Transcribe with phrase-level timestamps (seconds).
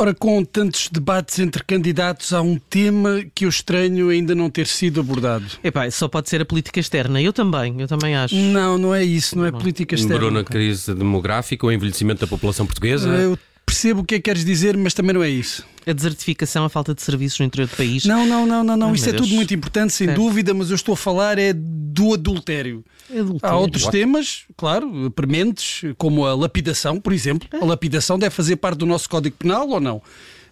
[0.00, 4.68] Ora, com tantos debates entre candidatos, há um tema que eu estranho ainda não ter
[4.68, 5.44] sido abordado.
[5.62, 7.20] Epá, só pode ser a política externa.
[7.20, 8.36] Eu também, eu também acho.
[8.36, 10.14] Não, não é isso, não é política externa.
[10.14, 13.08] Melhorou na crise demográfica, o envelhecimento da população portuguesa.
[13.08, 13.36] Eu
[13.68, 15.62] percebo o que é que queres dizer, mas também não é isso.
[15.86, 18.04] A desertificação, a falta de serviços no interior do país.
[18.06, 18.88] Não, não, não, não, não.
[18.88, 19.32] Ai, isso é tudo Deus.
[19.32, 20.18] muito importante, sem Certo.
[20.18, 22.82] dúvida, mas eu estou a falar é do adultério.
[23.10, 23.38] Adultério.
[23.42, 23.96] Há outros What?
[23.96, 27.48] temas, claro, prementes, como a lapidação, por exemplo.
[27.60, 30.02] A lapidação deve fazer parte do nosso Código Penal ou não?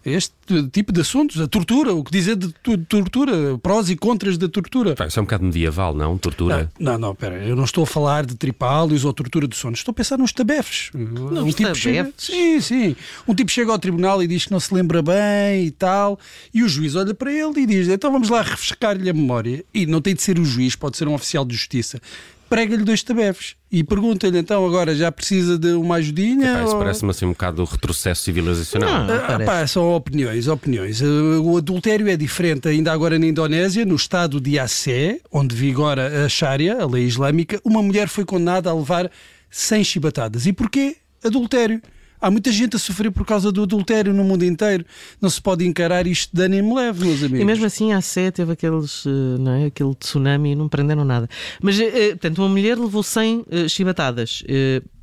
[0.09, 0.33] Este
[0.73, 4.48] tipo de assuntos, a tortura, o que dizer de tu- tortura, prós e contras da
[4.48, 4.95] tortura.
[4.95, 6.16] Pá, Isso é um bocado medieval, não?
[6.16, 6.70] Tortura.
[6.78, 9.74] Não, não, não, pera, eu não estou a falar de tripálios ou tortura do sono,
[9.74, 10.91] estou a pensar nos tabefes.
[10.95, 12.24] um tipo chega, tabefes?
[12.24, 12.97] sim, sim.
[13.27, 16.20] Um tipo chega ao tribunal e diz que não se lembra bem e tal,
[16.55, 19.64] e o juiz olha para ele e diz: então vamos lá refrescar-lhe a memória.
[19.75, 22.00] E não tem de ser o juiz, pode ser um oficial de justiça.
[22.48, 26.55] Prega-lhe dois tabefes e pergunta-lhe então agora já precisa de uma ajudinha?
[26.55, 29.05] Pá, isso ou- parece-me assim um bocado o retrocesso civilizacional.
[29.05, 29.14] Não.
[29.16, 29.44] Ah, parece.
[29.50, 31.02] pá, são opiniões, opiniões.
[31.02, 32.69] O adultério é diferente.
[32.69, 37.61] Ainda agora na Indonésia, no estado de Aceh, onde vigora a Sharia, a lei islâmica,
[37.64, 39.11] uma mulher foi condenada a levar
[39.50, 40.47] 100 chibatadas.
[40.47, 40.97] E porquê?
[41.24, 41.83] Adultério.
[42.20, 44.84] Há muita gente a sofrer por causa do adultério no mundo inteiro.
[45.20, 47.41] Não se pode encarar isto de ânimo leve, meus amigos.
[47.41, 49.67] E mesmo assim a Sé teve aqueles, eh, não é?
[49.67, 51.28] aquele tsunami e não prenderam nada.
[51.61, 54.42] Mas, eh, eh, portanto, uma mulher levou 100 eh, chibatadas.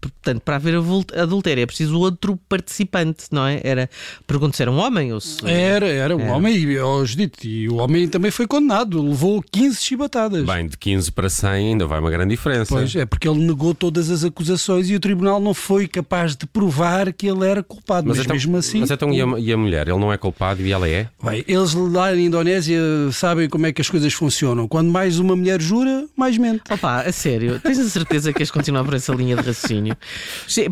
[0.09, 0.75] Portanto, para haver
[1.15, 3.61] adultério é preciso outro participante, não é?
[3.63, 3.89] Era,
[4.25, 5.45] pergunto se era um homem ou se...
[5.45, 6.33] Era, era um Era.
[6.33, 9.01] homem, e, oh, Judite, e o homem também foi condenado.
[9.01, 10.45] Levou 15 chibatadas.
[10.45, 12.73] Bem, de 15 para 100 ainda vai uma grande diferença.
[12.73, 16.45] Pois é, porque ele negou todas as acusações e o tribunal não foi capaz de
[16.45, 18.07] provar que ele era culpado.
[18.07, 18.79] Mas, então, mesmo assim.
[18.79, 19.87] mas então e, a, e a mulher?
[19.87, 21.07] Ele não é culpado e ela é?
[21.23, 22.79] Bem, eles lá na Indonésia
[23.11, 24.67] sabem como é que as coisas funcionam.
[24.67, 26.61] Quando mais uma mulher jura, mais mente.
[26.69, 29.92] Opa, a sério, tens a certeza que queres continuar por essa linha de raciocínio?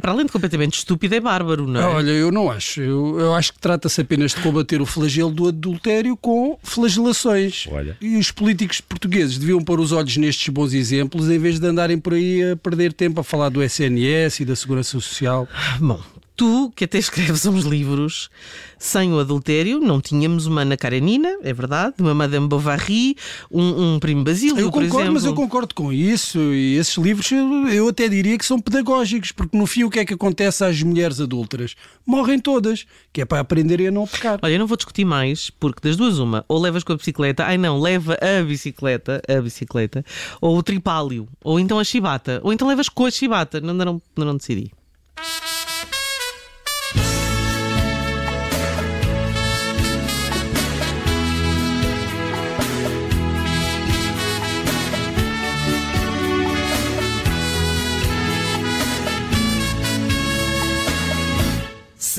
[0.01, 1.85] Para além de completamente estúpido, é bárbaro, não é?
[1.85, 2.81] Olha, eu não acho.
[2.81, 7.67] Eu, eu acho que trata-se apenas de combater o flagelo do adultério com flagelações.
[7.69, 7.97] Olha.
[8.01, 11.99] E os políticos portugueses deviam pôr os olhos nestes bons exemplos em vez de andarem
[11.99, 15.47] por aí a perder tempo a falar do SNS e da Segurança Social.
[15.79, 16.01] Bom,
[16.35, 18.29] tu que até escreves uns livros
[18.77, 23.15] sem o adultério, não tínhamos uma Ana Karenina, é verdade, uma Madame Bovary,
[23.51, 25.13] um, um Primo Basílio, Eu concordo, exemplo.
[25.13, 26.39] mas eu concordo com isso.
[26.39, 27.31] E esses livros
[27.71, 30.81] eu, até diria que são pedagógicos, porque no fim o que é que acontece às
[30.81, 31.75] mulheres adúlteras?
[32.05, 34.39] Morrem todas, que é para aprenderem a não pecar.
[34.41, 37.45] Olha, eu não vou discutir mais, porque das duas uma, ou levas com a bicicleta,
[37.45, 40.03] ai não, leva a bicicleta, a bicicleta,
[40.41, 44.01] ou o tripálio, ou então a chibata, ou então levas com a chibata, não, não,
[44.15, 44.71] não, não decidi.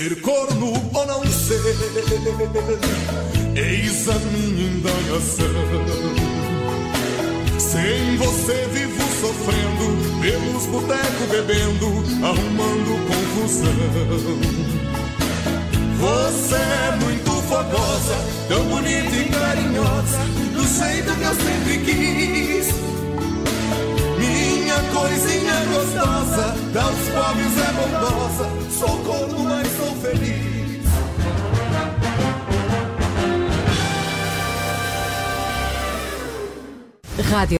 [0.02, 1.60] Ser corno ou não ser,
[3.54, 5.46] eis a minha indagação.
[7.56, 11.86] Sem você vivo sofrendo, pelos botecos bebendo,
[12.26, 13.76] arrumando confusão.
[16.00, 18.16] Você é muito fogosa,
[18.48, 20.19] tão bonita e carinhosa,
[20.52, 22.74] do jeito que eu sempre quis.
[24.19, 29.41] Minha coisinha gostosa, das pobres é bondosa, sou corno,
[37.30, 37.42] Radio.